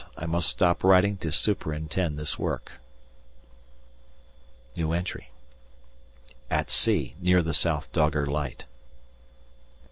[0.17, 2.79] I must stop writing to superintend this work.
[4.75, 5.21] _At
[6.71, 7.15] sea.
[7.19, 8.65] Near the South Dogger Light.